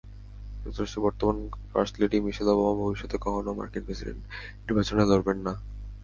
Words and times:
যুক্তরাষ্ট্রের 0.63 1.03
বর্তমান 1.05 1.37
first lady 1.71 2.17
Michelle 2.19 2.47
Obama 2.51 2.73
ভবিষ্যতে 2.81 3.15
কখনো 3.17 3.49
মার্কিন 3.53 3.83
প্রেসিডেন্ট 3.85 4.21
নির্বাচনে 4.63 5.03
লড়বেন 5.05 5.37
না। 5.45 5.53